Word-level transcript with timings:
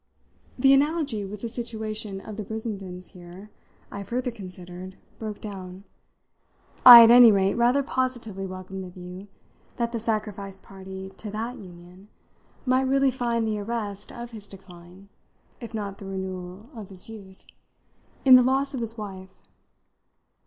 The 0.57 0.73
analogy 0.73 1.25
with 1.25 1.41
the 1.41 1.47
situation 1.47 2.21
of 2.21 2.35
the 2.35 2.43
Brissendens 2.43 3.09
here, 3.11 3.51
I 3.91 4.01
further 4.01 4.31
considered, 4.31 4.97
broke 5.19 5.39
down; 5.39 5.83
I 6.83 7.03
at 7.03 7.11
any 7.11 7.31
rate 7.31 7.53
rather 7.53 7.83
positively 7.83 8.47
welcomed 8.47 8.83
the 8.83 8.89
view 8.89 9.27
that 9.75 9.91
the 9.91 9.99
sacrificed 9.99 10.63
party 10.63 11.11
to 11.19 11.29
that 11.29 11.59
union 11.59 12.07
might 12.65 12.87
really 12.89 13.11
find 13.11 13.47
the 13.47 13.59
arrest 13.59 14.11
of 14.11 14.31
his 14.31 14.47
decline, 14.47 15.09
if 15.59 15.71
not 15.71 15.99
the 15.99 16.05
renewal 16.05 16.71
of 16.73 16.89
his 16.89 17.07
youth, 17.07 17.45
in 18.25 18.33
the 18.33 18.41
loss 18.41 18.73
of 18.73 18.79
his 18.79 18.97
wife. 18.97 19.43